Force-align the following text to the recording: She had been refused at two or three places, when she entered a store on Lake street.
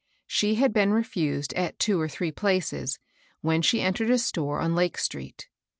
She 0.25 0.55
had 0.55 0.73
been 0.73 0.91
refused 0.91 1.53
at 1.53 1.77
two 1.77 2.01
or 2.01 2.09
three 2.09 2.31
places, 2.31 2.97
when 3.41 3.61
she 3.61 3.81
entered 3.81 4.09
a 4.09 4.17
store 4.17 4.59
on 4.59 4.73
Lake 4.73 4.97
street. 4.97 5.47